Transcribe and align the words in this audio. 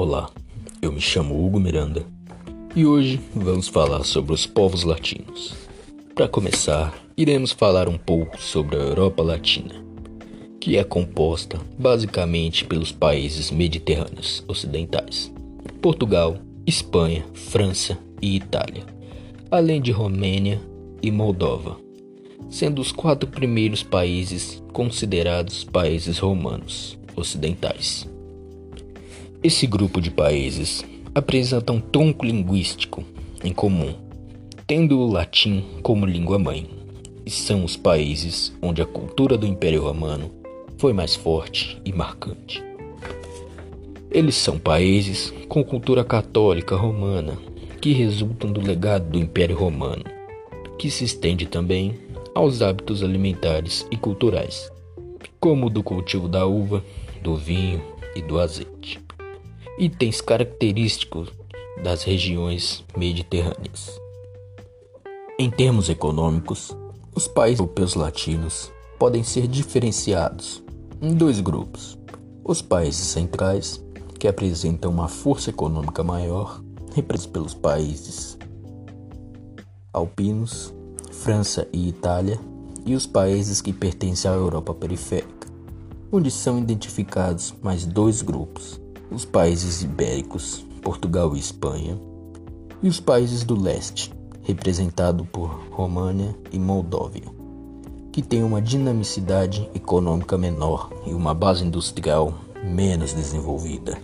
Olá, 0.00 0.30
eu 0.80 0.92
me 0.92 1.00
chamo 1.00 1.44
Hugo 1.44 1.58
Miranda 1.58 2.06
e 2.76 2.86
hoje 2.86 3.18
vamos 3.34 3.66
falar 3.66 4.04
sobre 4.04 4.32
os 4.32 4.46
povos 4.46 4.84
latinos. 4.84 5.56
Para 6.14 6.28
começar, 6.28 6.96
iremos 7.16 7.50
falar 7.50 7.88
um 7.88 7.98
pouco 7.98 8.40
sobre 8.40 8.76
a 8.76 8.78
Europa 8.78 9.24
Latina, 9.24 9.74
que 10.60 10.76
é 10.76 10.84
composta 10.84 11.58
basicamente 11.76 12.64
pelos 12.64 12.92
países 12.92 13.50
mediterrâneos 13.50 14.44
ocidentais: 14.46 15.34
Portugal, 15.82 16.36
Espanha, 16.64 17.26
França 17.34 17.98
e 18.22 18.36
Itália, 18.36 18.84
além 19.50 19.82
de 19.82 19.90
Romênia 19.90 20.60
e 21.02 21.10
Moldova, 21.10 21.76
sendo 22.48 22.80
os 22.80 22.92
quatro 22.92 23.28
primeiros 23.28 23.82
países 23.82 24.62
considerados 24.72 25.64
países 25.64 26.20
romanos 26.20 26.96
ocidentais. 27.16 28.08
Esse 29.40 29.68
grupo 29.68 30.00
de 30.00 30.10
países 30.10 30.84
apresenta 31.14 31.72
um 31.72 31.80
tronco 31.80 32.26
linguístico 32.26 33.04
em 33.44 33.52
comum, 33.52 33.94
tendo 34.66 34.98
o 34.98 35.06
latim 35.06 35.64
como 35.80 36.04
língua 36.04 36.40
mãe, 36.40 36.68
e 37.24 37.30
são 37.30 37.64
os 37.64 37.76
países 37.76 38.52
onde 38.60 38.82
a 38.82 38.86
cultura 38.86 39.38
do 39.38 39.46
Império 39.46 39.84
Romano 39.84 40.28
foi 40.76 40.92
mais 40.92 41.14
forte 41.14 41.80
e 41.84 41.92
marcante. 41.92 42.60
Eles 44.10 44.34
são 44.34 44.58
países 44.58 45.32
com 45.48 45.62
cultura 45.62 46.02
católica 46.02 46.74
romana 46.74 47.38
que 47.80 47.92
resultam 47.92 48.50
do 48.50 48.60
legado 48.60 49.08
do 49.08 49.20
Império 49.20 49.56
Romano, 49.56 50.02
que 50.76 50.90
se 50.90 51.04
estende 51.04 51.46
também 51.46 51.94
aos 52.34 52.60
hábitos 52.60 53.04
alimentares 53.04 53.86
e 53.88 53.96
culturais, 53.96 54.68
como 55.38 55.66
o 55.66 55.70
do 55.70 55.80
cultivo 55.80 56.26
da 56.26 56.44
uva, 56.44 56.84
do 57.22 57.36
vinho 57.36 57.80
e 58.16 58.20
do 58.20 58.40
azeite 58.40 58.98
itens 59.78 60.20
característicos 60.20 61.28
das 61.84 62.02
regiões 62.02 62.84
mediterrâneas. 62.96 64.00
Em 65.38 65.48
termos 65.48 65.88
econômicos, 65.88 66.76
os 67.14 67.28
países 67.28 67.60
europeus 67.60 67.94
latinos 67.94 68.72
podem 68.98 69.22
ser 69.22 69.46
diferenciados 69.46 70.64
em 71.00 71.14
dois 71.14 71.40
grupos: 71.40 71.96
os 72.44 72.60
países 72.60 73.06
centrais, 73.06 73.80
que 74.18 74.26
apresentam 74.26 74.90
uma 74.90 75.06
força 75.06 75.50
econômica 75.50 76.02
maior, 76.02 76.60
representados 76.92 77.26
pelos 77.26 77.54
países 77.54 78.36
alpinos, 79.92 80.74
França 81.12 81.68
e 81.72 81.88
Itália, 81.88 82.40
e 82.84 82.96
os 82.96 83.06
países 83.06 83.60
que 83.60 83.72
pertencem 83.72 84.28
à 84.28 84.34
Europa 84.34 84.74
periférica, 84.74 85.46
onde 86.10 86.32
são 86.32 86.58
identificados 86.58 87.54
mais 87.62 87.86
dois 87.86 88.22
grupos: 88.22 88.80
os 89.10 89.24
países 89.24 89.82
ibéricos, 89.82 90.64
Portugal 90.82 91.34
e 91.34 91.38
Espanha, 91.38 91.98
e 92.82 92.88
os 92.88 93.00
países 93.00 93.44
do 93.44 93.60
leste, 93.60 94.12
representado 94.42 95.24
por 95.24 95.48
România 95.70 96.34
e 96.52 96.58
Moldóvia, 96.58 97.24
que 98.12 98.22
têm 98.22 98.42
uma 98.42 98.62
dinamicidade 98.62 99.68
econômica 99.74 100.38
menor 100.38 100.90
e 101.06 101.12
uma 101.12 101.34
base 101.34 101.64
industrial 101.64 102.34
menos 102.64 103.12
desenvolvida. 103.12 103.98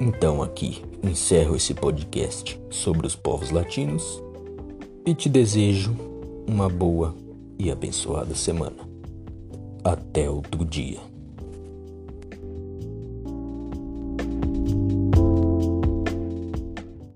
Então 0.00 0.42
aqui 0.42 0.82
encerro 1.02 1.54
esse 1.54 1.74
podcast 1.74 2.60
sobre 2.70 3.06
os 3.06 3.14
povos 3.14 3.50
latinos 3.50 4.22
e 5.06 5.14
te 5.14 5.28
desejo 5.28 5.94
uma 6.46 6.68
boa 6.68 7.14
e 7.58 7.70
abençoada 7.70 8.34
semana. 8.34 8.88
Até 9.84 10.28
outro 10.28 10.64
dia. 10.64 11.13